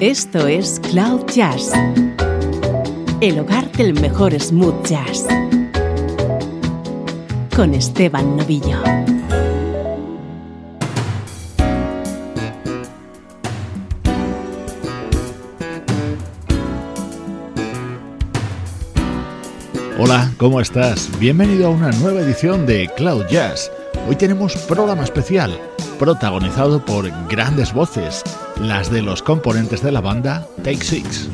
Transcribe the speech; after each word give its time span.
Esto 0.00 0.46
es 0.46 0.80
Cloud 0.80 1.26
Jazz, 1.26 1.72
el 3.20 3.38
hogar 3.38 3.70
del 3.72 3.92
mejor 4.00 4.32
smooth 4.40 4.82
jazz, 4.86 5.26
con 7.54 7.74
Esteban 7.74 8.38
Novillo. 8.38 8.78
Hola, 19.98 20.32
¿cómo 20.38 20.62
estás? 20.62 21.10
Bienvenido 21.18 21.66
a 21.66 21.70
una 21.72 21.90
nueva 21.90 22.22
edición 22.22 22.64
de 22.64 22.88
Cloud 22.96 23.26
Jazz. 23.26 23.70
Hoy 24.08 24.16
tenemos 24.16 24.56
programa 24.66 25.04
especial, 25.04 25.60
protagonizado 25.98 26.82
por 26.82 27.10
grandes 27.28 27.74
voces, 27.74 28.24
las 28.60 28.90
de 28.90 29.02
los 29.02 29.22
componentes 29.22 29.82
de 29.82 29.92
la 29.92 30.00
banda 30.00 30.46
Take 30.62 30.84
Six. 30.84 31.28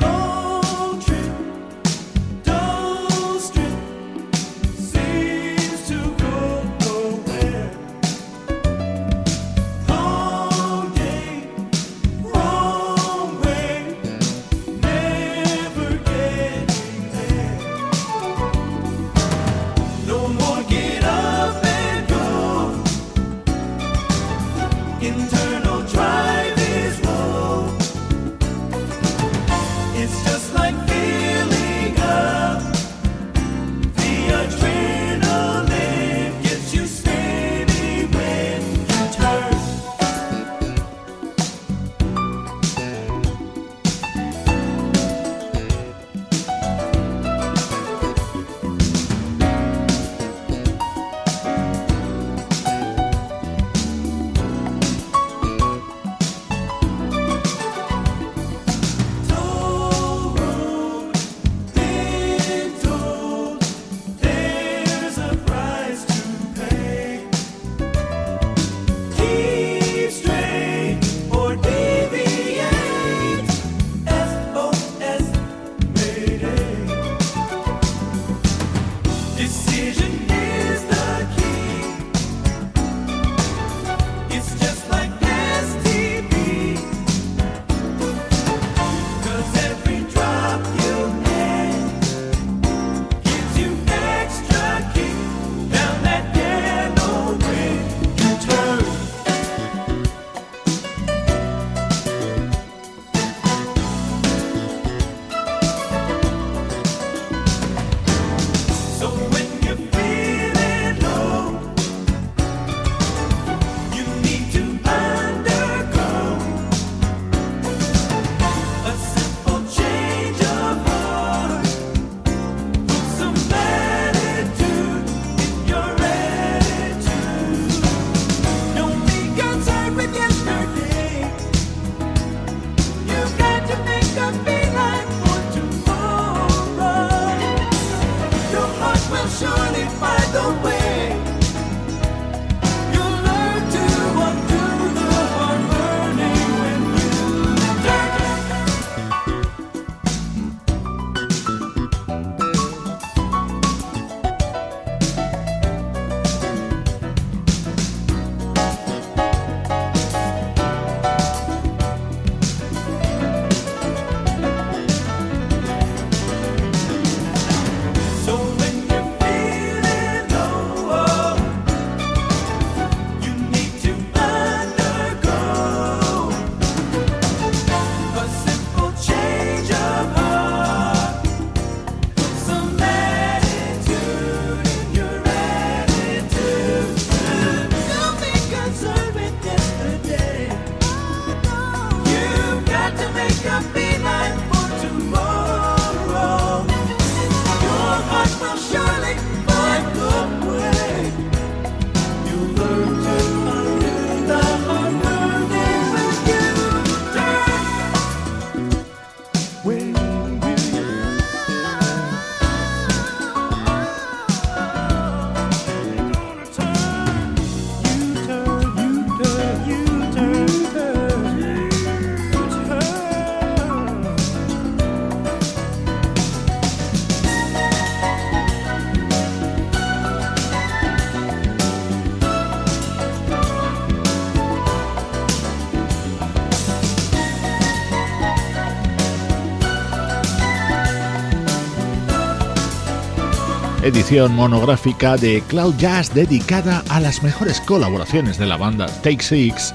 Monográfica 244.12 245.16
de 245.16 245.42
Cloud 245.48 245.74
Jazz 245.78 246.14
dedicada 246.14 246.84
a 246.90 247.00
las 247.00 247.24
mejores 247.24 247.60
colaboraciones 247.60 248.38
de 248.38 248.46
la 248.46 248.56
banda 248.56 248.86
Take 249.02 249.20
Six 249.20 249.74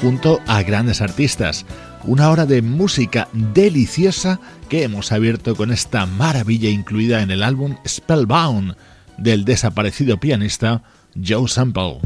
junto 0.00 0.40
a 0.48 0.62
grandes 0.62 1.00
artistas. 1.00 1.64
Una 2.02 2.30
hora 2.30 2.44
de 2.44 2.60
música 2.60 3.28
deliciosa 3.32 4.40
que 4.68 4.82
hemos 4.82 5.12
abierto 5.12 5.54
con 5.54 5.70
esta 5.70 6.06
maravilla 6.06 6.68
incluida 6.68 7.22
en 7.22 7.30
el 7.30 7.44
álbum 7.44 7.76
Spellbound 7.86 8.74
del 9.16 9.44
desaparecido 9.44 10.18
pianista 10.18 10.82
Joe 11.14 11.46
Sample. 11.46 12.00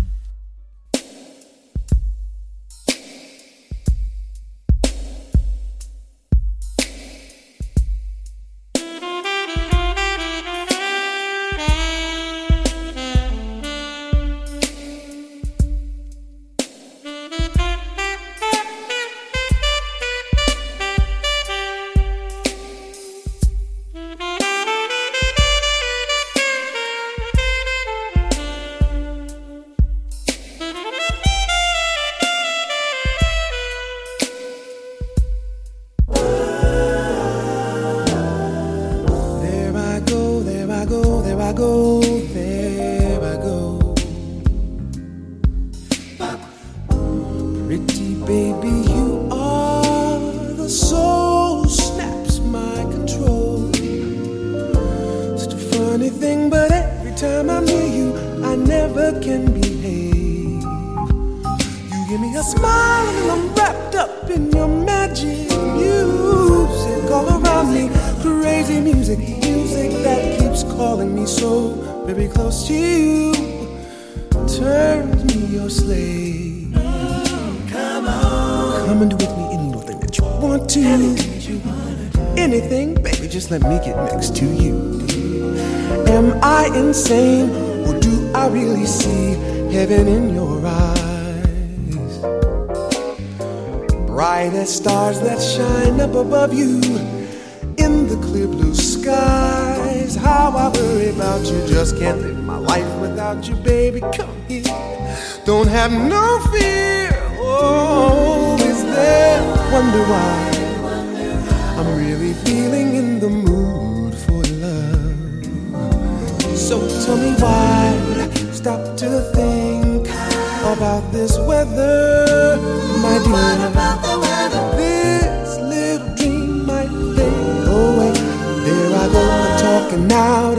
Have 105.82 105.90
no 105.90 106.31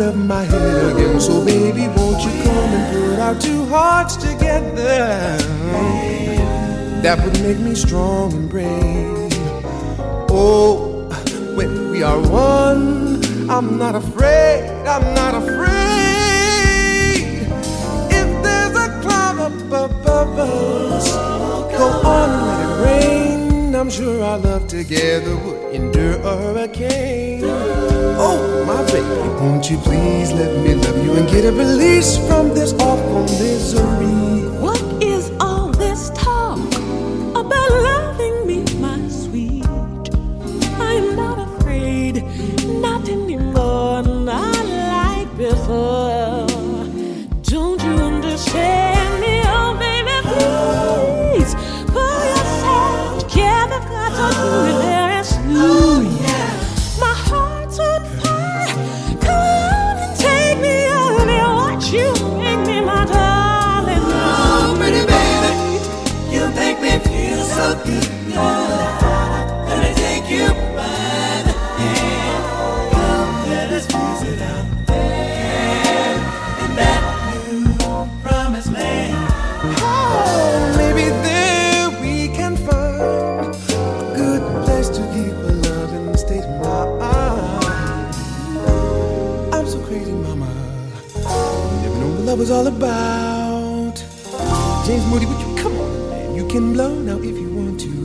of 0.04 0.16
my 0.18 0.44
head 0.44 0.96
again. 0.96 1.20
So 1.20 1.44
baby, 1.46 1.88
won't 1.88 2.22
you 2.24 2.32
come 2.44 2.70
and 2.78 2.86
put 2.94 3.20
our 3.20 3.36
two 3.40 3.66
hearts 3.66 4.16
together? 4.18 5.38
That 7.02 7.24
would 7.24 7.42
make 7.42 7.60
me 7.60 7.74
strong 7.76 8.34
and 8.34 8.50
brave. 8.50 9.32
Oh, 10.30 11.08
when 11.56 11.92
we 11.92 12.04
are 12.04 12.20
one, 12.20 13.22
I'm 13.50 13.78
not 13.78 13.96
afraid. 13.96 14.70
I'm 14.86 15.14
not 15.16 15.36
afraid. 15.36 15.74
If 18.20 18.30
there's 18.44 18.76
a 18.76 18.90
cloud 19.02 19.40
up 19.40 19.54
above 19.90 20.38
us, 20.40 21.13
I'm 23.84 23.90
sure 23.90 24.24
our 24.24 24.40
love 24.40 24.70
together 24.70 25.36
would 25.36 25.76
endure 25.76 26.14
a 26.14 26.38
hurricane. 26.38 27.42
Oh, 27.44 28.64
my 28.66 28.82
baby, 28.86 29.44
won't 29.44 29.70
you 29.70 29.78
please 29.80 30.32
let 30.32 30.58
me 30.64 30.74
love 30.76 31.04
you 31.04 31.12
and 31.16 31.28
get 31.28 31.44
a 31.44 31.52
release 31.52 32.16
from 32.26 32.54
this 32.54 32.72
awful 32.76 33.24
misery? 33.24 34.48
What 34.62 34.82
is 35.04 35.34
all 35.42 35.72
this 35.72 36.12
talk 36.12 36.60
about 37.36 37.54
loving 37.72 37.93
all 92.54 92.68
about. 92.68 93.96
James 94.86 95.06
Moody, 95.08 95.26
would 95.26 95.40
you 95.40 95.56
come 95.62 95.74
on? 95.80 96.36
You 96.36 96.48
can 96.48 96.74
blow 96.74 96.94
now 96.94 97.18
if 97.18 97.36
you 97.36 97.50
want 97.50 97.80
to. 97.82 98.04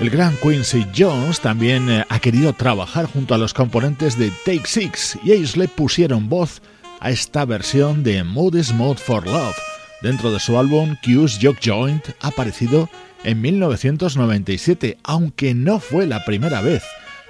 El 0.00 0.10
gran 0.10 0.34
Quincy 0.38 0.84
Jones 0.92 1.38
también 1.38 1.88
eh, 1.88 2.04
ha 2.08 2.18
querido 2.18 2.52
trabajar 2.54 3.06
junto 3.06 3.34
a 3.34 3.38
los 3.38 3.54
componentes 3.54 4.18
de 4.18 4.32
Take 4.44 4.66
Six 4.66 5.16
y 5.22 5.30
ellos 5.30 5.56
le 5.56 5.68
pusieron 5.68 6.28
voz 6.28 6.60
a 6.98 7.10
esta 7.10 7.44
versión 7.44 8.02
de 8.02 8.24
Moody's 8.24 8.72
Mode 8.72 8.98
for 8.98 9.24
Love 9.24 9.54
dentro 10.02 10.32
de 10.32 10.40
su 10.40 10.58
álbum 10.58 10.96
Q's 11.04 11.38
Jock 11.40 11.58
Joint 11.64 12.04
aparecido 12.20 12.88
en 13.22 13.40
1997, 13.40 14.98
aunque 15.04 15.54
no 15.54 15.78
fue 15.78 16.08
la 16.08 16.24
primera 16.24 16.60
vez 16.62 16.82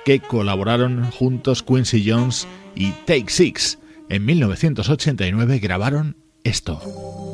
que 0.07 0.21
colaboraron 0.21 1.11
juntos 1.11 1.63
Quincy 1.63 2.11
Jones 2.11 2.47
y 2.75 2.93
Take 3.05 3.29
Six. 3.29 3.82
En 4.13 4.27
1989 4.27 5.59
grabaron 5.59 6.19
esto. 6.45 7.32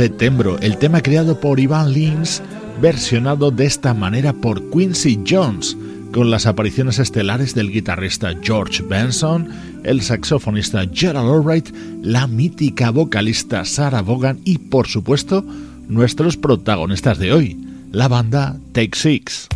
Septembro, 0.00 0.58
el 0.60 0.78
tema 0.78 1.02
creado 1.02 1.38
por 1.40 1.60
Ivan 1.60 1.92
Lins, 1.92 2.40
versionado 2.80 3.50
de 3.50 3.66
esta 3.66 3.92
manera 3.92 4.32
por 4.32 4.70
Quincy 4.70 5.20
Jones, 5.28 5.76
con 6.10 6.30
las 6.30 6.46
apariciones 6.46 6.98
estelares 6.98 7.54
del 7.54 7.70
guitarrista 7.70 8.34
George 8.40 8.82
Benson, 8.82 9.50
el 9.84 10.00
saxofonista 10.00 10.86
Gerald 10.90 11.28
Albright, 11.28 11.68
la 12.00 12.26
mítica 12.26 12.88
vocalista 12.88 13.66
Sarah 13.66 14.00
Vaughan 14.00 14.40
y, 14.46 14.56
por 14.56 14.88
supuesto, 14.88 15.44
nuestros 15.86 16.38
protagonistas 16.38 17.18
de 17.18 17.34
hoy, 17.34 17.58
la 17.92 18.08
banda 18.08 18.56
Take 18.72 18.96
Six. 18.96 19.49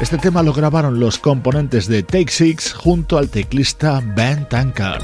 Este 0.00 0.16
tema 0.16 0.44
lo 0.44 0.52
grabaron 0.52 1.00
los 1.00 1.18
componentes 1.18 1.88
de 1.88 2.04
Take 2.04 2.30
Six 2.30 2.72
junto 2.72 3.18
al 3.18 3.30
teclista 3.30 4.00
Ben 4.14 4.48
Tankard. 4.48 5.02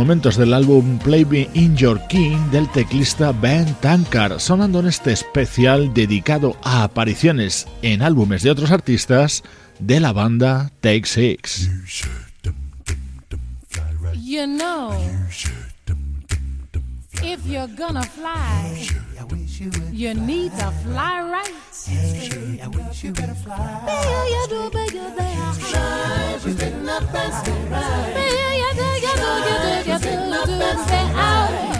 Momentos 0.00 0.38
del 0.38 0.54
álbum 0.54 0.98
Play 0.98 1.26
Me 1.26 1.50
In 1.52 1.76
Your 1.76 2.00
King 2.08 2.38
del 2.50 2.66
teclista 2.70 3.32
Ben 3.32 3.66
Tankard, 3.82 4.38
sonando 4.38 4.80
en 4.80 4.86
este 4.86 5.12
especial 5.12 5.92
dedicado 5.92 6.56
a 6.62 6.84
apariciones 6.84 7.66
en 7.82 8.00
álbumes 8.00 8.42
de 8.42 8.50
otros 8.50 8.70
artistas 8.70 9.44
de 9.78 10.00
la 10.00 10.14
banda 10.14 10.72
Take 10.80 11.04
Six. 11.04 11.68
You 14.22 14.46
know, 14.46 14.94
if 17.22 17.46
you're 17.46 17.66
gonna 17.68 18.02
fly, 18.02 18.86
you 19.92 20.14
need 20.14 20.52
to 20.52 20.70
fly 20.82 21.20
right. 21.30 21.54
I 22.62 22.68
wish 22.68 23.04
you 23.04 23.12
better 23.12 23.34
fly. 23.34 23.56
you 24.28 24.46
do, 24.48 24.70
you 24.92 25.10
up 26.88 27.14
and 27.14 27.34
stay 27.34 27.68
right. 27.68 28.14
you 28.60 28.70
do, 28.74 28.86
you 29.06 29.14
do, 29.20 29.30
you 29.48 29.56
do, 29.64 29.72
you 29.90 29.98
do, 29.98 30.10
you 30.34 30.44
do, 30.46 30.84
stay 30.84 31.06
out. 31.14 31.70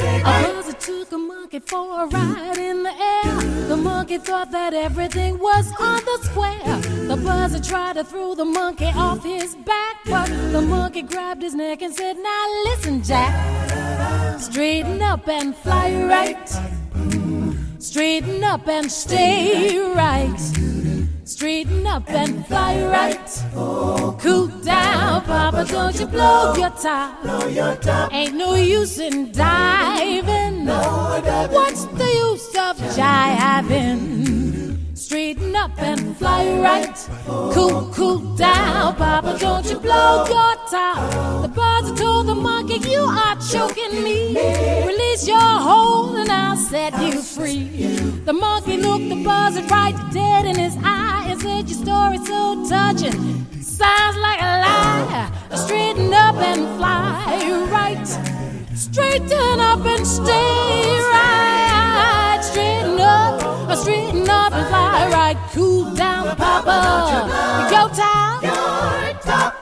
A 0.00 0.72
took 0.74 1.12
a 1.12 1.18
monkey 1.50 1.66
for 1.66 2.02
a 2.02 2.06
ride 2.06 2.58
in 2.58 2.82
the 2.82 2.90
air. 2.90 3.68
The 3.68 3.76
monkey 3.76 4.18
thought 4.18 4.50
that 4.50 4.74
everything 4.74 5.38
was 5.38 5.72
on 5.80 6.04
the 6.04 6.18
square. 6.24 6.76
The 7.08 7.16
buzzer 7.16 7.58
tried 7.58 7.94
to 7.94 8.04
throw 8.04 8.34
the 8.34 8.44
monkey 8.44 8.92
off 8.94 9.24
his 9.24 9.54
back, 9.54 9.96
but 10.04 10.28
the 10.52 10.60
monkey 10.60 11.00
grabbed 11.00 11.40
his 11.40 11.54
neck 11.54 11.80
and 11.80 11.94
said, 11.94 12.18
Now 12.18 12.44
listen, 12.64 13.02
Jack. 13.02 13.32
Straighten 14.38 15.00
up 15.00 15.26
and 15.26 15.56
fly 15.56 15.94
right. 16.02 16.48
Straighten 17.78 18.44
up 18.44 18.68
and 18.68 18.92
stay 18.92 19.78
right. 19.94 20.38
Straighten 21.24 21.86
up 21.86 22.10
and 22.10 22.46
fly 22.46 22.82
right. 22.84 23.28
Cool 24.20 24.48
down, 24.64 25.22
Papa, 25.22 25.64
don't 25.66 25.98
you 25.98 26.06
blow 26.06 26.54
your 26.56 26.70
top. 26.70 27.24
Ain't 28.12 28.34
no 28.34 28.54
use 28.54 28.98
in 28.98 29.32
diving. 29.32 30.48
Up 35.68 35.82
and 35.82 36.16
fly 36.16 36.58
right. 36.60 37.08
Cool, 37.26 37.90
cool 37.92 38.18
down, 38.36 38.96
Papa, 38.96 39.36
don't 39.38 39.68
you 39.70 39.78
blow 39.78 40.24
your 40.26 40.54
top. 40.70 41.42
The 41.42 41.48
birds 41.48 42.00
told 42.00 42.26
the 42.26 42.34
monkey, 42.34 42.78
You 42.88 43.00
are 43.00 43.36
choking 43.36 44.02
me. 44.02 44.36
Release 44.86 45.26
your 45.26 45.40
hold 45.40 46.16
and 46.16 46.30
I'll 46.30 46.56
set 46.56 46.92
you 47.02 47.22
free. 47.22 47.86
The 48.24 48.32
monkey 48.32 48.76
looked 48.76 49.08
the 49.08 49.22
buzzard 49.24 49.70
right 49.70 49.96
dead 50.12 50.44
in 50.46 50.56
his 50.56 50.76
eye 50.82 51.26
and 51.28 51.40
said, 51.40 51.68
Your 51.68 51.78
story's 51.78 52.26
so 52.26 52.68
touching. 52.68 53.46
Sounds 53.62 54.16
like 54.16 54.40
a 54.40 54.54
lie. 54.64 55.30
Straighten 55.54 56.12
up 56.12 56.36
and 56.36 56.62
fly 56.78 57.66
right. 57.70 58.06
Straighten 58.74 59.60
up 59.60 59.84
and 59.84 60.06
stay 60.06 60.98
right. 61.12 61.57
Straighten 63.76 63.76
up, 63.76 63.78
straighten 63.78 64.30
up 64.30 64.52
and 64.52 64.66
fly 64.68 65.10
right. 65.12 65.36
Cool 65.52 65.94
down, 65.94 66.36
Papa. 66.36 67.68
Go 67.70 67.88
time. 67.94 68.42
Your 68.42 69.12
top. 69.20 69.52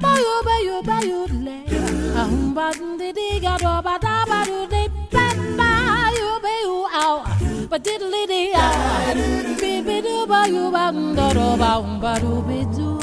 Bayo, 0.00 0.42
bayo, 0.46 0.82
bayo, 0.82 1.26
lay. 1.42 1.66
Um, 2.14 2.54
ba, 2.54 2.70
de, 2.72 3.12
de, 3.12 3.40
ga, 3.40 3.58
do, 3.58 3.82
ba, 3.82 3.98
da, 4.00 4.24
ba, 4.26 4.44
do, 4.46 4.66
de, 4.68 4.88
ba, 5.10 5.26
ba, 5.58 6.10
yo, 6.14 6.38
bayo, 6.38 6.86
ow. 6.86 7.24
Ba, 7.68 7.78
diddly, 7.78 8.26
de, 8.28 8.52
ah. 8.54 9.12
Be, 9.60 9.82
be, 9.82 10.00
do, 10.02 10.26
ba, 10.26 10.46
yo, 10.46 10.70
ba, 10.70 10.92
da, 11.16 11.32
do, 11.32 11.56
ba, 11.58 11.78
um, 11.78 11.98
ba, 12.00 12.18
do, 12.20 12.42
be, 12.42 12.64
do. 12.76 12.98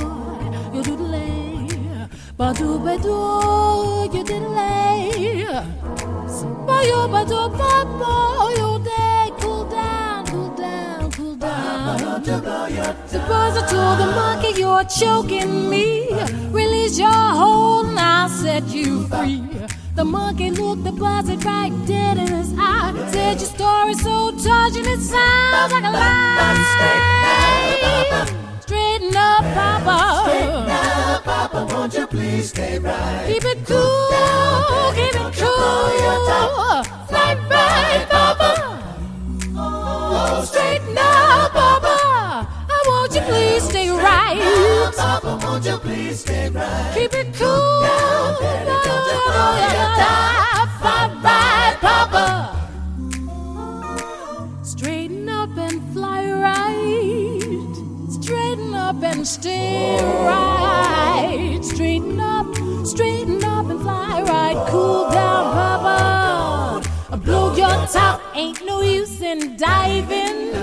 Yo, 0.74 0.82
do, 0.84 0.96
lay. 0.96 1.68
Ba, 2.38 2.54
do, 2.56 2.80
be, 2.80 2.96
do, 3.04 3.18
you, 4.16 4.24
diddly. 4.24 5.44
Ba, 6.66 6.78
yo, 6.88 7.08
ba, 7.12 7.26
do, 7.28 7.50
ba, 7.60 7.84
ba, 8.00 8.14
yo, 8.56 8.80
de, 8.80 9.04
Suppose 13.08 13.58
I 13.58 13.66
told 13.70 14.00
the 14.00 14.08
monkey 14.16 14.60
you're 14.60 14.84
choking 14.86 15.70
me. 15.70 16.10
Release 16.52 16.98
your 16.98 17.12
hold 17.12 17.88
and 17.88 18.00
I'll 18.00 18.30
set 18.30 18.68
you 18.68 19.08
free. 19.08 19.44
The 19.96 20.04
monkey 20.04 20.52
looked 20.52 20.84
the 20.84 20.92
buzzard 20.92 21.46
right 21.46 21.72
dead 21.86 22.18
in 22.18 22.28
his 22.28 22.54
eye. 22.58 22.94
Said 23.12 23.40
your 23.40 23.50
story's 23.50 24.02
so 24.02 24.32
touching, 24.32 24.86
it 24.86 25.00
sounds 25.00 25.72
like 25.72 25.84
a 25.84 25.92
lie. 25.92 26.26
Straighten 28.62 29.16
up, 29.16 29.44
Papa. 29.54 29.98
Straighten 30.26 30.70
up, 30.70 31.24
Papa. 31.24 31.66
Won't 31.72 31.94
you 31.94 32.08
please 32.08 32.50
stay 32.50 32.80
right? 32.80 33.26
Keep 33.28 33.46
it 33.46 33.66
cool, 33.66 34.92
keep 34.98 35.16
it 35.16 35.34
cool. 35.40 36.84
Fly 37.08 37.36
right, 37.50 38.06
Papa. 38.10 38.50
Oh, 39.58 40.44
straighten 40.44 40.98
up, 40.98 41.15
Papa. 41.56 41.96
I 42.70 42.84
want 42.88 43.16
you 43.16 43.22
please 43.22 43.64
stay 43.64 43.90
right. 43.90 44.94
Papa, 44.96 45.40
won't 45.44 45.66
you 45.66 45.78
please 45.78 46.20
stay 46.20 46.50
right? 46.50 46.92
Keep 46.96 47.14
it 47.14 47.34
cool. 47.36 47.86
Fly 50.82 51.08
right, 51.24 51.78
Papa. 51.82 52.26
Straighten 54.64 55.30
up 55.30 55.58
and 55.58 55.82
fly 55.94 56.22
right. 56.32 57.76
Straighten 58.10 58.74
up 58.74 59.02
and 59.04 59.26
stay 59.26 59.98
right. 60.04 61.60
Straighten 61.64 62.20
up, 62.20 62.48
straighten 62.86 63.44
up 63.44 63.66
and 63.70 63.82
fly 63.82 64.22
right. 64.22 64.68
Cool 64.70 65.10
down, 65.10 65.54
Papa. 65.54 65.75
Blow 67.26 67.56
your 67.56 67.88
top, 67.88 68.22
ain't 68.36 68.64
no 68.66 68.82
use 68.82 69.20
in 69.22 69.58
diving. 69.58 70.54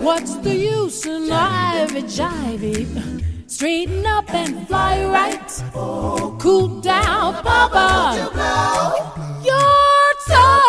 What's 0.00 0.36
the 0.38 0.54
use 0.54 1.04
in 1.04 1.30
ivy 1.30 2.02
jiving? 2.02 3.22
Straighten 3.46 4.06
up 4.06 4.32
and 4.32 4.66
fly 4.66 5.04
right. 5.04 5.62
Cool 6.40 6.80
down, 6.80 7.34
Papa. 7.42 8.16
Your 9.44 10.14
top. 10.26 10.62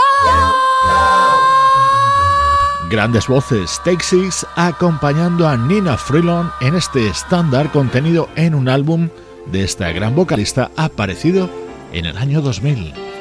Grandes 2.90 3.28
voces, 3.28 3.82
Texas 3.84 4.46
acompañando 4.56 5.48
a 5.48 5.56
Nina 5.56 5.98
Freelon 5.98 6.52
en 6.60 6.76
este 6.76 7.08
estándar 7.08 7.72
contenido 7.72 8.30
en 8.36 8.54
un 8.54 8.68
álbum 8.68 9.10
de 9.48 9.64
esta 9.64 9.92
gran 9.92 10.16
vocalista 10.16 10.70
aparecido 10.76 11.50
en 11.94 12.06
el 12.06 12.18
año 12.18 12.42
2000. 12.42 13.15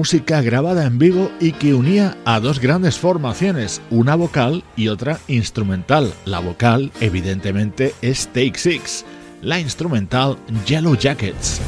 Música 0.00 0.40
grabada 0.40 0.86
en 0.86 0.98
vivo 0.98 1.30
y 1.40 1.52
que 1.52 1.74
unía 1.74 2.16
a 2.24 2.40
dos 2.40 2.58
grandes 2.58 2.98
formaciones, 2.98 3.82
una 3.90 4.14
vocal 4.14 4.64
y 4.74 4.88
otra 4.88 5.20
instrumental. 5.28 6.14
La 6.24 6.38
vocal, 6.38 6.90
evidentemente, 7.02 7.94
es 8.00 8.26
Take 8.28 8.54
Six, 8.56 9.04
la 9.42 9.60
instrumental 9.60 10.38
Yellow 10.64 10.96
Jackets. 10.96 11.60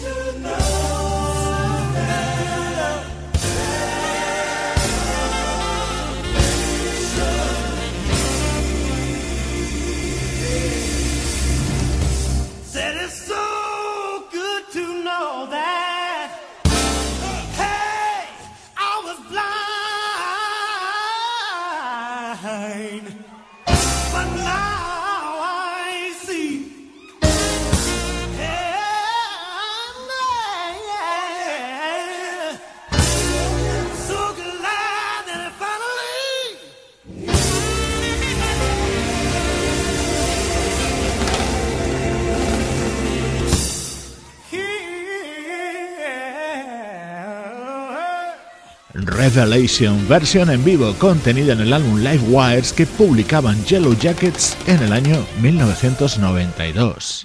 to. 0.00 0.61
Revelation, 49.34 50.06
versión 50.08 50.50
en 50.50 50.62
vivo 50.62 50.94
contenida 50.98 51.54
en 51.54 51.60
el 51.60 51.72
álbum 51.72 51.98
Live 51.98 52.22
Wires 52.28 52.72
que 52.72 52.86
publicaban 52.86 53.64
Yellow 53.64 53.96
Jackets 53.98 54.56
en 54.66 54.82
el 54.82 54.92
año 54.92 55.24
1992. 55.40 57.24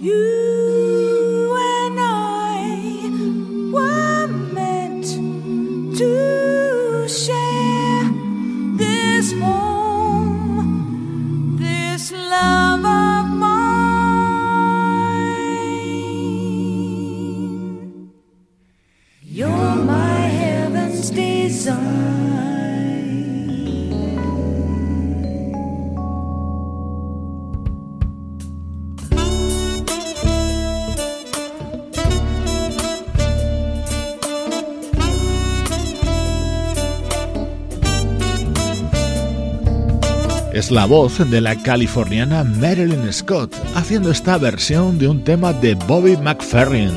Es 40.67 40.71
la 40.71 40.85
voz 40.85 41.17
de 41.29 41.39
la 41.39 41.55
californiana 41.55 42.43
Marilyn 42.43 43.13
Scott 43.13 43.55
haciendo 43.73 44.11
esta 44.11 44.37
versión 44.37 44.99
de 44.99 45.07
un 45.07 45.23
tema 45.23 45.53
de 45.53 45.75
Bobby 45.75 46.17
McFerrin 46.17 46.91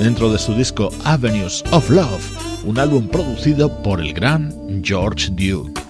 dentro 0.00 0.32
de 0.32 0.40
su 0.40 0.54
disco 0.54 0.90
Avenues 1.04 1.62
of 1.70 1.88
Love, 1.88 2.64
un 2.64 2.80
álbum 2.80 3.06
producido 3.06 3.80
por 3.84 4.00
el 4.00 4.12
gran 4.12 4.52
George 4.82 5.28
Duke. 5.30 5.80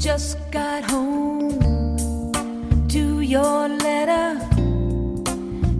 Just 0.00 0.36
got 0.50 0.82
home 0.90 2.32
to 2.88 3.22
your 3.22 3.68
letter. 3.68 4.36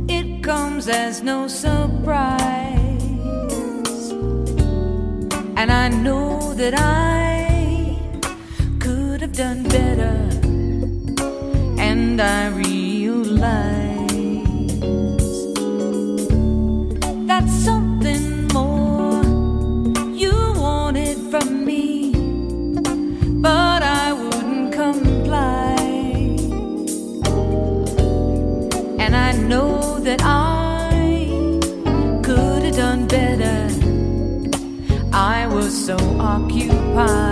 It 0.07 0.45
comes 0.45 0.87
as 0.89 1.25
no 1.25 1.49
surprise. 1.49 2.39
And 5.57 5.73
I 5.73 5.89
know 5.89 6.55
that 6.55 6.75
I 6.79 7.99
could 8.79 9.21
have 9.21 9.33
done 9.33 9.65
better. 9.65 10.40
and 12.01 12.19
I 12.19 12.49
realize 12.49 13.61
that 17.31 17.47
something 17.67 18.49
more 18.59 19.23
you 20.23 20.35
wanted 20.67 21.19
from 21.31 21.47
me, 21.71 22.13
but 23.47 23.83
I 23.83 24.13
wouldn't 24.21 24.73
comply. 24.73 25.77
And 29.05 29.13
I 29.29 29.33
know 29.51 29.99
that 30.09 30.23
I 30.25 30.93
could 32.27 32.63
have 32.67 32.77
done 32.77 33.03
better. 33.17 33.59
I 35.13 35.47
was 35.55 35.73
so 35.87 35.97
occupied. 36.19 37.30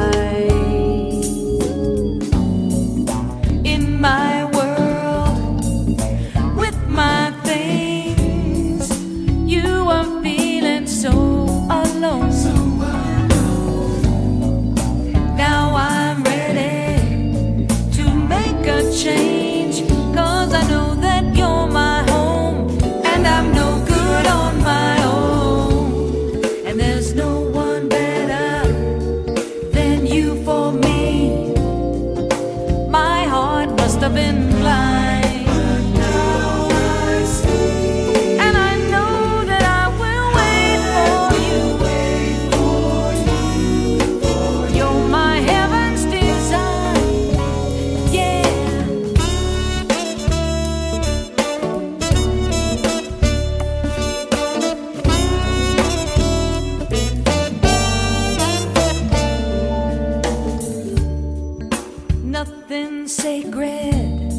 something 62.69 63.09
sacred, 63.09 64.31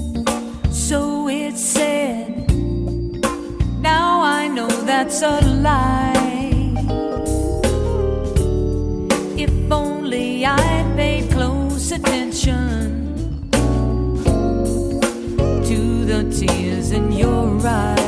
so 0.72 1.28
it 1.28 1.58
said. 1.58 2.48
Now 3.82 4.22
I 4.22 4.48
know 4.48 4.68
that's 4.68 5.24
a 5.24 5.42
lie. 5.42 6.76
If 9.36 9.72
only 9.72 10.46
I 10.46 10.86
paid 10.96 11.32
close 11.32 11.92
attention 11.92 13.50
to 15.70 16.06
the 16.06 16.24
tears 16.32 16.92
in 16.92 17.12
your 17.12 17.60
eyes. 17.65 17.98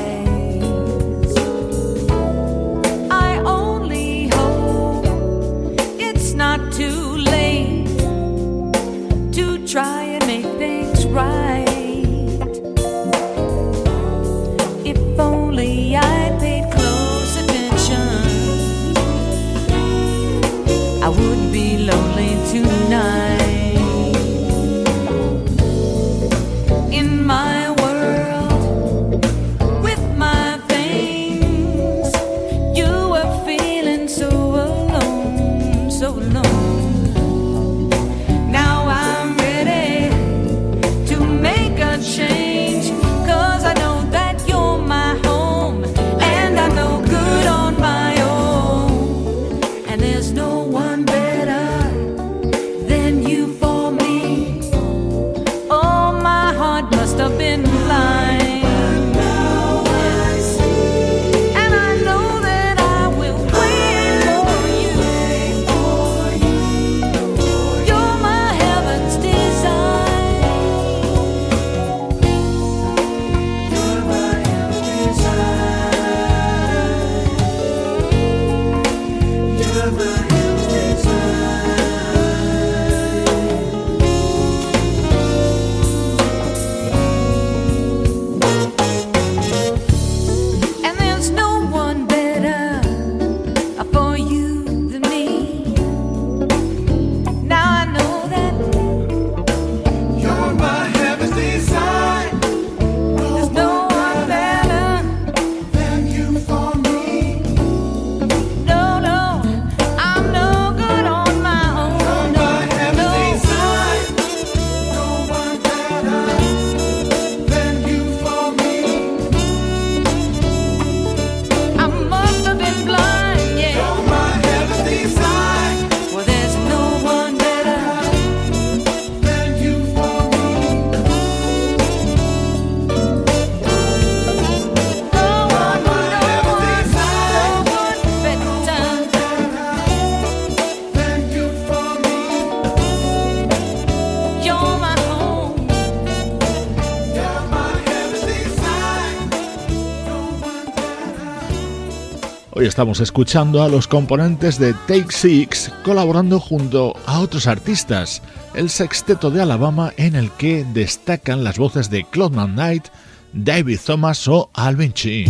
Hoy 152.61 152.67
estamos 152.67 152.99
escuchando 152.99 153.63
a 153.63 153.69
los 153.69 153.87
componentes 153.87 154.59
de 154.59 154.75
Take 154.87 155.07
Six 155.09 155.71
colaborando 155.83 156.39
junto 156.39 156.93
a 157.07 157.19
otros 157.19 157.47
artistas, 157.47 158.21
el 158.53 158.69
sexteto 158.69 159.31
de 159.31 159.41
Alabama 159.41 159.93
en 159.97 160.13
el 160.13 160.29
que 160.33 160.63
destacan 160.71 161.43
las 161.43 161.57
voces 161.57 161.89
de 161.89 162.03
Claude 162.03 162.35
McKnight, 162.35 162.89
David 163.33 163.79
Thomas 163.83 164.27
o 164.27 164.51
Alvin 164.53 164.93
Chee. 164.93 165.25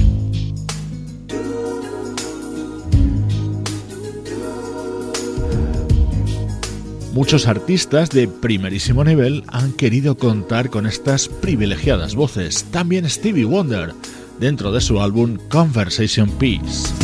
Muchos 7.13 7.47
artistas 7.47 8.09
de 8.09 8.27
primerísimo 8.27 9.05
nivel 9.05 9.45
han 9.47 9.71
querido 9.71 10.17
contar 10.17 10.69
con 10.69 10.85
estas 10.85 11.29
privilegiadas 11.29 12.13
voces, 12.13 12.65
también 12.71 13.09
Stevie 13.09 13.45
Wonder, 13.45 13.93
dentro 14.37 14.73
de 14.73 14.81
su 14.81 15.01
álbum 15.01 15.37
Conversation 15.49 16.29
Peace. 16.31 17.00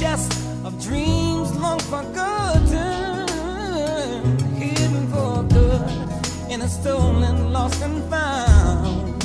chest 0.00 0.32
of 0.64 0.82
dreams 0.82 1.54
long 1.56 1.78
forgotten, 1.78 3.28
hidden 4.56 5.06
for 5.12 5.42
good 5.42 5.82
in 6.50 6.62
a 6.62 6.68
stolen, 6.68 7.52
lost 7.52 7.82
and 7.82 8.02
found. 8.08 9.22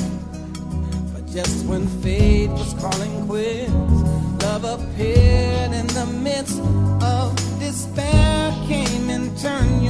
But 1.13 1.26
just 1.32 1.65
when 1.65 1.88
fate 2.03 2.49
was 2.49 2.73
calling 2.73 3.26
quits, 3.26 3.71
love 4.43 4.65
appeared 4.65 5.71
in 5.71 5.88
the 5.88 6.07
midst 6.28 6.59
of 7.01 7.34
despair, 7.57 8.53
came 8.67 9.09
and 9.09 9.38
turned. 9.38 9.84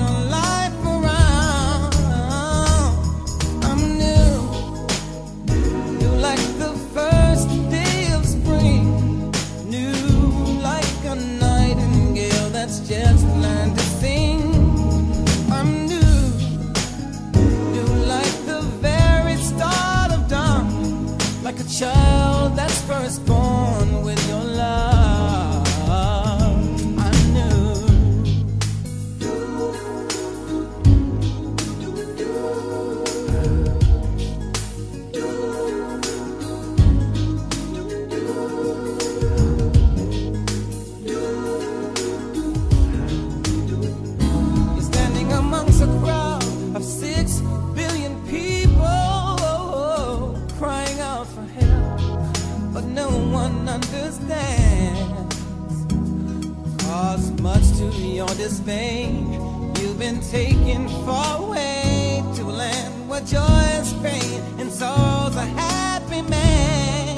Like 21.81 22.04
your 58.45 58.51
disdain, 58.51 59.73
you've 59.79 59.97
been 59.97 60.21
taken 60.21 60.87
far 61.05 61.41
away 61.41 62.23
to 62.35 62.43
land 62.43 63.09
where 63.09 63.21
joy 63.21 63.63
is 63.81 63.93
pain 64.03 64.41
and 64.59 64.71
sorrow's 64.71 65.35
a 65.35 65.45
happy 65.45 66.21
man 66.29 67.17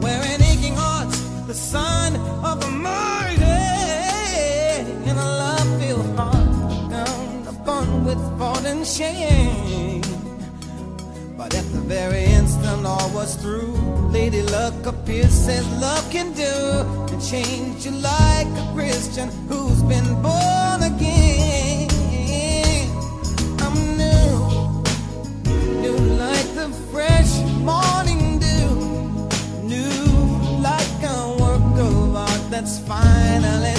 where 0.00 0.22
an 0.22 0.42
aching 0.42 0.74
hearts 0.74 1.20
the 1.46 1.54
son 1.54 2.16
of 2.42 2.62
a 2.64 2.70
mighty 2.70 3.42
and 5.08 5.18
a 5.18 5.28
love-filled 5.42 6.16
heart 6.16 6.90
down 6.90 7.46
upon 7.46 8.04
with 8.04 8.38
fault 8.38 8.64
and 8.64 8.86
shame. 8.86 10.02
But 11.36 11.54
at 11.54 11.66
the 11.72 11.80
very 11.80 12.24
instant 12.24 12.86
all 12.86 13.10
was 13.10 13.36
through, 13.36 13.74
Lady 14.24 14.42
Luck 14.44 14.86
appeared, 14.86 15.30
says 15.30 15.68
love 15.82 16.10
can 16.10 16.32
do 16.32 16.54
and 17.12 17.22
change 17.22 17.84
you 17.84 17.90
like 17.90 18.46
a 18.46 18.70
Christian 18.72 19.28
who's 19.48 19.82
been 19.82 20.08
born 20.22 20.80
again. 20.82 21.90
I'm 23.60 23.76
new, 24.00 24.82
new 25.82 25.98
like 26.16 26.48
the 26.54 26.70
fresh 26.90 27.32
morning 27.70 28.38
dew 28.38 29.28
new 29.62 30.06
like 30.68 31.02
a 31.02 31.36
work 31.42 31.76
of 31.86 32.16
art 32.16 32.50
that's 32.50 32.78
finally 32.78 33.76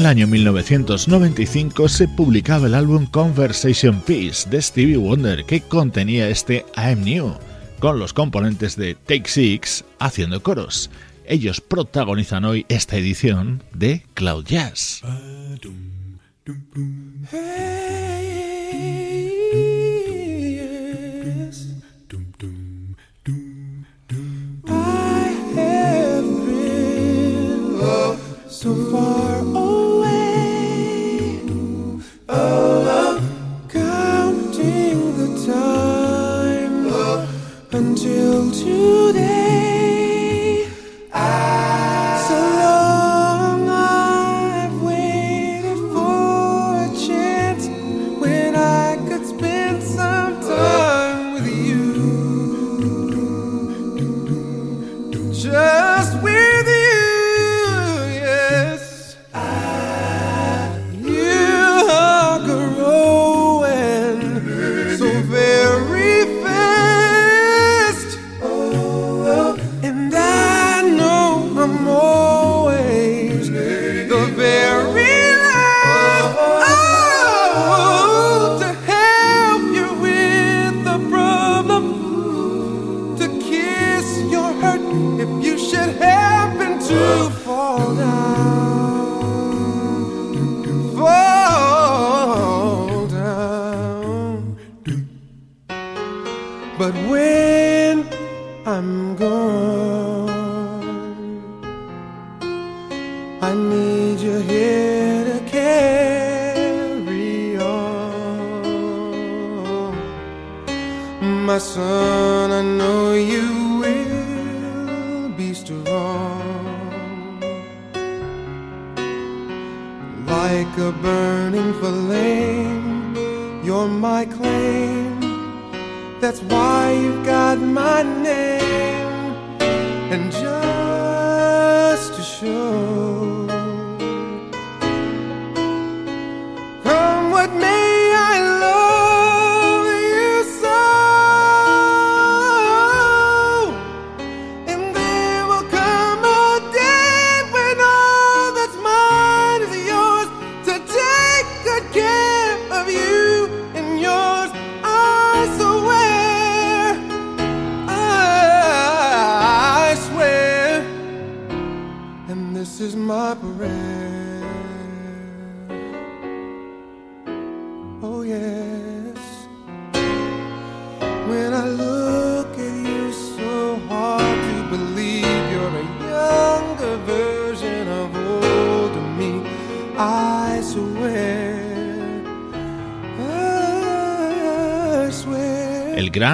el 0.00 0.06
año 0.06 0.26
1995 0.26 1.86
se 1.90 2.08
publicaba 2.08 2.68
el 2.68 2.74
álbum 2.74 3.04
Conversation 3.04 4.00
Piece 4.00 4.48
de 4.48 4.62
Stevie 4.62 4.96
Wonder 4.96 5.44
que 5.44 5.60
contenía 5.60 6.30
este 6.30 6.64
I'm 6.74 7.04
New, 7.04 7.34
con 7.80 7.98
los 7.98 8.14
componentes 8.14 8.76
de 8.76 8.94
Take 8.94 9.28
Six 9.28 9.84
haciendo 9.98 10.42
coros. 10.42 10.90
Ellos 11.26 11.60
protagonizan 11.60 12.46
hoy 12.46 12.64
esta 12.70 12.96
edición 12.96 13.62
de 13.74 14.02
Cloud 14.14 14.46
Jazz. 14.46 15.02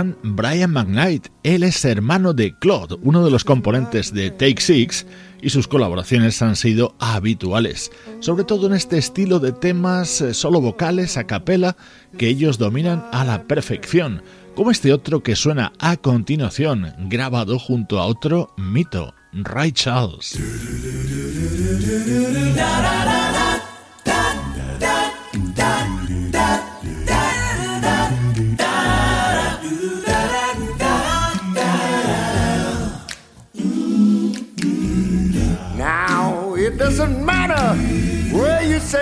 Brian 0.05 0.72
McKnight, 0.72 1.28
él 1.42 1.62
es 1.62 1.84
hermano 1.84 2.34
de 2.34 2.59
Claude, 2.59 2.97
uno 3.03 3.24
de 3.24 3.30
los 3.30 3.44
componentes 3.44 4.12
de 4.12 4.30
Take 4.30 4.61
Six, 4.61 5.07
y 5.40 5.51
sus 5.51 5.68
colaboraciones 5.68 6.42
han 6.42 6.57
sido 6.57 6.94
habituales, 6.99 7.90
sobre 8.20 8.44
todo 8.44 8.66
en 8.66 8.74
este 8.74 8.99
estilo 8.99 9.38
de 9.38 9.53
temas 9.53 10.20
eh, 10.20 10.34
solo 10.34 10.61
vocales 10.61 11.16
a 11.16 11.24
capela 11.24 11.76
que 12.18 12.28
ellos 12.28 12.59
dominan 12.59 13.07
a 13.12 13.24
la 13.24 13.44
perfección, 13.44 14.22
como 14.55 14.70
este 14.70 14.92
otro 14.92 15.22
que 15.22 15.36
suena 15.36 15.72
a 15.78 15.97
continuación, 15.97 16.92
grabado 17.09 17.59
junto 17.59 17.99
a 17.99 18.07
otro 18.07 18.53
mito, 18.57 19.14
Ray 19.32 19.72
Charles. 19.72 20.38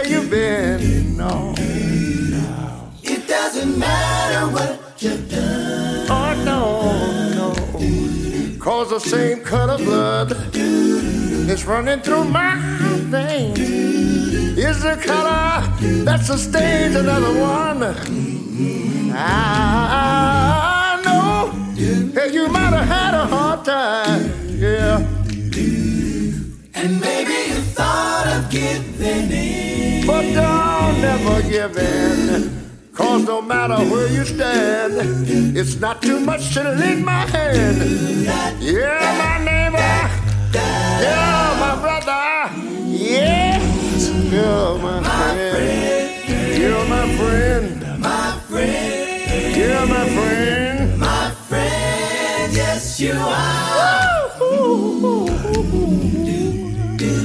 Where 0.04 0.22
you 0.22 0.28
been. 0.28 1.16
No. 1.16 1.54
It 3.02 3.26
doesn't 3.26 3.78
matter 3.78 4.52
what 4.52 5.02
you've 5.02 5.30
done. 5.30 6.06
Oh 6.10 6.34
no, 6.44 7.34
no. 7.34 8.58
Cause 8.58 8.90
the 8.90 8.98
same 8.98 9.40
cut 9.40 9.70
of 9.70 9.84
blood 9.84 10.32
is 10.54 11.64
running 11.64 12.00
through 12.00 12.24
my 12.24 12.56
veins. 13.10 13.58
Is 13.58 14.82
the 14.82 14.96
color 14.96 15.62
that 16.04 16.20
sustains 16.24 16.94
another 16.96 17.38
one. 17.40 18.93
In. 31.72 32.50
Cause 32.92 33.24
no 33.24 33.40
matter 33.40 33.76
where 33.90 34.08
you 34.08 34.24
stand, 34.24 34.92
it's 35.56 35.80
not 35.80 36.02
too 36.02 36.20
much 36.20 36.52
to 36.54 36.62
lend 36.62 37.04
my 37.04 37.26
hand. 37.26 37.78
Yeah, 38.60 39.16
my 39.18 39.38
neighbor. 39.44 39.78
Yeah, 41.02 41.56
my 41.64 41.74
brother. 41.80 42.50
Yes, 42.86 44.10
you're 44.30 44.78
my 44.78 45.02
friend. 45.02 46.60
You're 46.60 46.86
my 46.86 47.06
friend. 47.16 48.00
My 48.00 48.38
friend. 48.48 49.56
You're 49.56 49.86
my 49.86 50.08
friend. 50.16 50.98
My 50.98 51.30
friend. 51.48 52.52
Yes, 52.52 53.00
you 53.00 53.14
are. 53.14 54.04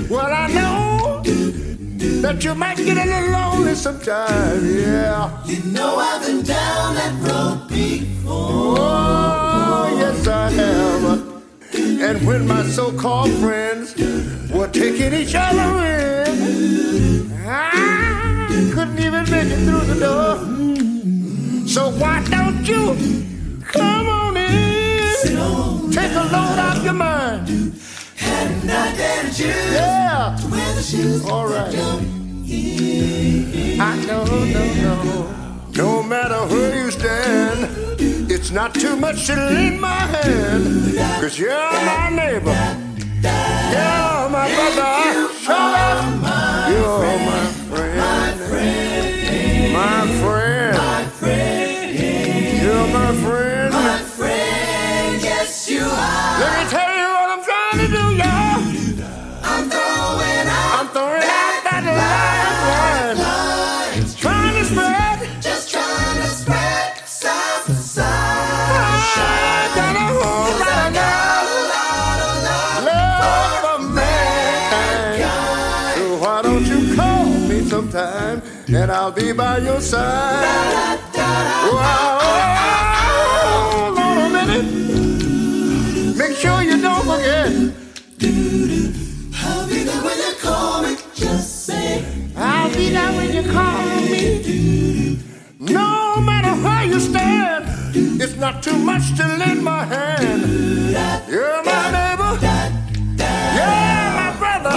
Well, 0.09 0.33
I 0.33 0.47
know 0.47 0.68
that 2.21 2.43
you 2.43 2.53
might 2.55 2.77
get 2.77 2.97
a 2.97 3.05
little 3.05 3.31
lonely 3.31 3.75
sometime, 3.75 4.65
yeah. 4.75 5.45
You 5.45 5.63
know 5.71 5.95
I've 5.97 6.21
been 6.25 6.43
down 6.43 6.95
that 6.95 7.13
road 7.21 7.67
before. 7.69 8.77
Oh, 8.79 9.97
yes, 9.97 10.27
I 10.27 10.49
have. 10.51 11.29
And 11.73 12.27
when 12.27 12.47
my 12.47 12.63
so-called 12.63 13.31
friends 13.39 13.95
were 14.51 14.67
taking 14.67 15.13
each 15.13 15.35
other 15.35 15.85
in, 15.85 17.31
I 17.45 18.71
couldn't 18.73 18.99
even 18.99 19.29
make 19.29 19.47
it 19.47 19.59
through 19.65 19.85
the 19.93 19.99
door. 19.99 20.37
So 21.67 21.91
why 21.91 22.23
don't 22.29 22.65
you 22.67 22.95
come 23.63 24.07
on 24.07 24.37
in? 24.37 25.91
Take 25.91 26.11
a 26.11 26.23
load 26.23 26.59
off 26.59 26.83
your 26.83 26.93
mind. 26.93 27.73
Yeah. 29.41 30.37
All 31.29 31.47
right. 31.47 31.75
I 33.81 34.03
know, 34.05 34.23
no, 34.25 34.73
no. 34.73 35.35
No 35.75 36.03
matter 36.03 36.45
where 36.53 36.83
you 36.83 36.91
stand, 36.91 37.69
it's 38.29 38.51
not 38.51 38.73
too 38.73 38.95
much 38.97 39.27
to 39.27 39.35
lend 39.35 39.79
my 39.79 39.87
hand. 39.87 40.97
Cause 41.21 41.39
you're 41.39 41.51
my 41.51 42.09
neighbor. 42.09 42.51
You're 43.21 44.29
my 44.29 44.47
brother. 44.55 45.33
Shut 45.39 45.57
up. 45.57 46.03
You're 46.69 47.19
my 47.19 47.45
friend. 47.69 47.97
My 49.73 49.97
friend. 50.21 50.75
Yes, 55.23 55.69
You're 55.69 55.87
my 55.87 56.65
friend. 56.69 56.88
And 78.81 78.91
I'll 78.91 79.11
be 79.11 79.31
by 79.31 79.57
your 79.57 79.81
side. 79.81 80.99
Wow, 81.71 82.19
hold 83.05 83.97
on 83.97 84.17
a 84.17 84.29
minute. 84.29 86.17
Make 86.17 86.35
sure 86.37 86.61
you 86.61 86.81
don't 86.81 87.05
forget. 87.05 87.51
I'll 89.41 89.67
be 89.67 89.83
there 89.83 90.01
when 90.03 90.17
you 90.17 90.33
call 90.39 90.81
me. 90.83 90.95
Just 91.13 91.65
say, 91.65 92.03
I'll 92.35 92.73
be 92.73 92.89
there 92.89 93.11
when 93.11 93.33
you 93.33 93.51
call 93.51 93.85
me. 93.85 94.58
Not 98.51 98.63
too 98.63 98.77
much 98.79 99.15
to 99.15 99.27
lend 99.37 99.63
my 99.63 99.85
hand. 99.85 100.41
You're 101.29 101.63
my 101.63 101.83
neighbor. 101.97 102.31
Yeah, 102.41 104.05
my 104.21 104.29
brother. 104.39 104.75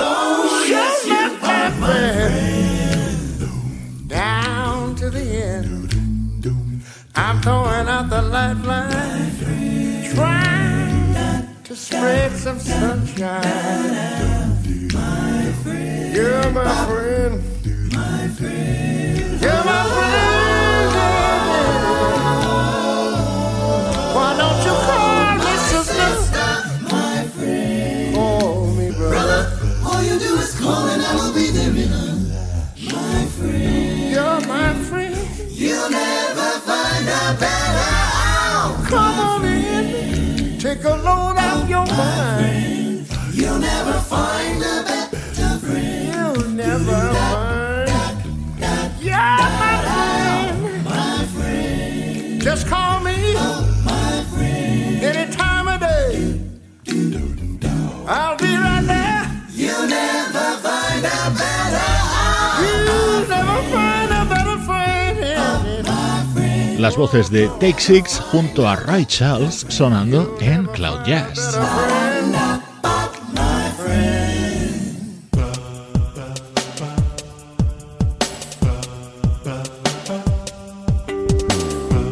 You're 0.68 0.92
not 1.08 1.32
my 1.40 1.70
friend 1.80 3.38
Down 4.08 4.94
to 4.96 5.08
the 5.08 5.24
end. 5.48 6.44
I'm 7.14 7.40
throwing 7.40 7.88
out 7.88 8.10
the 8.10 8.22
lifeline, 8.22 9.30
trying 10.14 11.46
to 11.64 11.74
spread 11.74 12.32
some 12.32 12.58
sunshine. 12.58 13.42
You're 14.84 15.00
my 15.00 15.52
friend. 15.62 16.14
You're 16.14 16.50
my 16.52 18.28
friend. 18.28 20.01
Take 40.82 40.90
a 40.90 40.96
load 40.96 41.41
Las 66.82 66.96
voces 66.96 67.30
de 67.30 67.46
Take 67.60 67.78
Six 67.78 68.18
junto 68.32 68.68
a 68.68 68.74
Ray 68.74 69.06
Charles 69.06 69.64
sonando 69.68 70.36
en 70.40 70.66
Cloud 70.66 71.06
Jazz. 71.06 71.56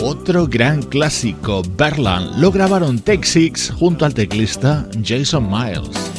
Otro 0.00 0.46
gran 0.46 0.82
clásico, 0.82 1.62
Berlin, 1.76 2.40
lo 2.40 2.52
grabaron 2.52 3.00
Take 3.00 3.26
Six 3.26 3.72
junto 3.76 4.04
al 4.04 4.14
teclista 4.14 4.86
Jason 5.04 5.50
Miles. 5.50 6.09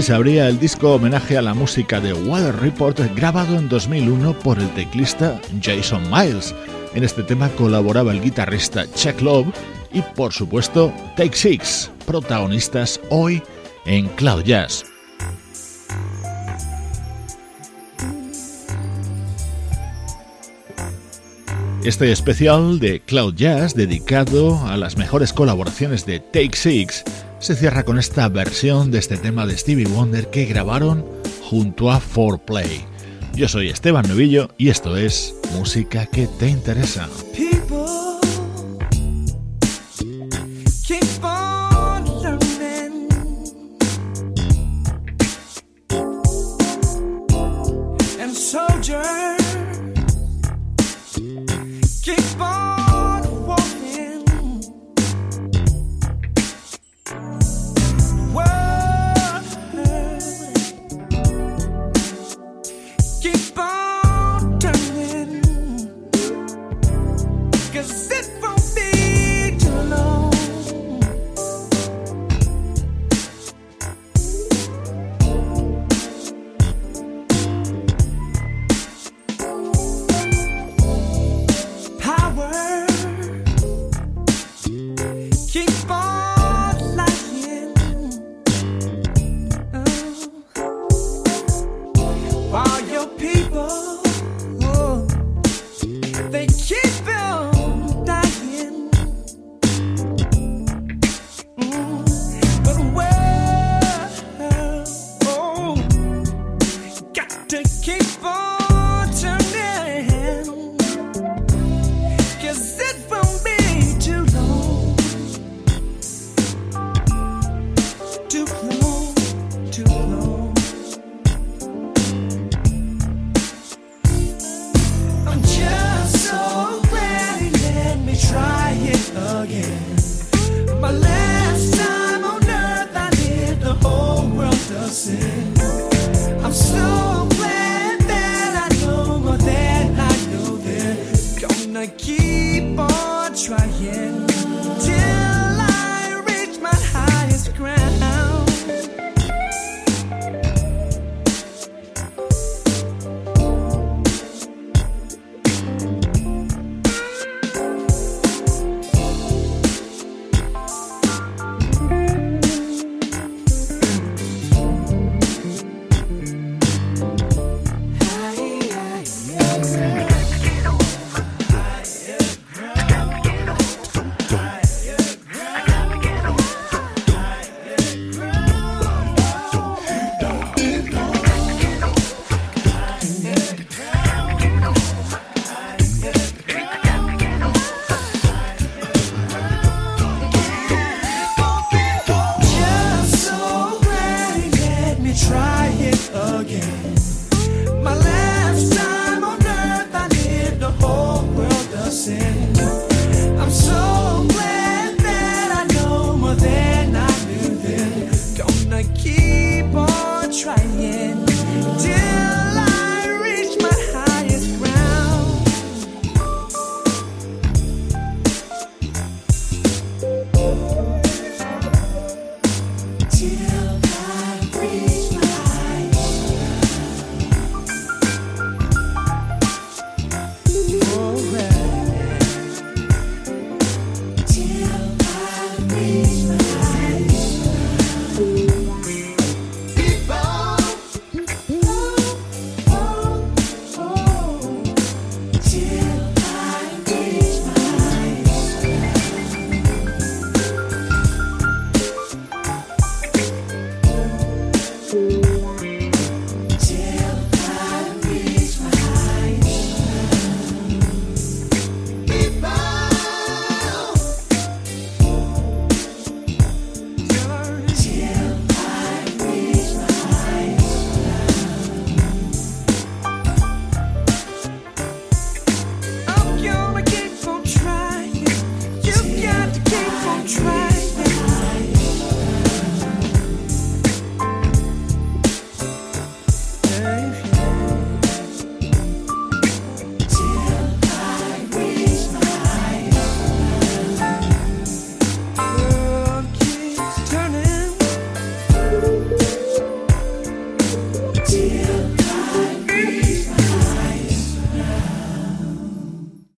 Se 0.00 0.14
abría 0.14 0.48
el 0.48 0.58
disco 0.58 0.94
homenaje 0.94 1.36
a 1.36 1.42
la 1.42 1.52
música 1.52 2.00
de 2.00 2.14
Weather 2.14 2.56
Report 2.56 2.98
grabado 3.14 3.58
en 3.58 3.68
2001 3.68 4.32
por 4.38 4.58
el 4.58 4.68
teclista 4.70 5.38
Jason 5.62 6.02
Miles. 6.10 6.54
En 6.94 7.04
este 7.04 7.22
tema 7.22 7.50
colaboraba 7.50 8.10
el 8.10 8.22
guitarrista 8.22 8.90
Chuck 8.94 9.20
Love 9.20 9.48
y 9.92 10.00
por 10.00 10.32
supuesto 10.32 10.90
Take 11.18 11.36
Six, 11.36 11.90
protagonistas 12.06 12.98
hoy 13.10 13.42
en 13.84 14.08
Cloud 14.08 14.42
Jazz. 14.42 14.86
Este 21.84 22.10
especial 22.10 22.80
de 22.80 23.00
Cloud 23.00 23.34
Jazz 23.34 23.74
dedicado 23.74 24.66
a 24.66 24.78
las 24.78 24.96
mejores 24.96 25.34
colaboraciones 25.34 26.06
de 26.06 26.20
Take 26.20 26.56
Six 26.56 27.04
se 27.40 27.56
cierra 27.56 27.84
con 27.84 27.98
esta 27.98 28.28
versión 28.28 28.90
de 28.90 28.98
este 28.98 29.16
tema 29.16 29.46
de 29.46 29.56
Stevie 29.56 29.86
Wonder 29.86 30.28
que 30.28 30.44
grabaron 30.44 31.04
junto 31.42 31.90
a 31.90 32.00
4Play. 32.00 32.84
Yo 33.34 33.48
soy 33.48 33.70
Esteban 33.70 34.06
Novillo 34.06 34.50
y 34.58 34.68
esto 34.68 34.96
es 34.96 35.34
Música 35.54 36.06
que 36.06 36.26
te 36.26 36.48
interesa. 36.48 37.08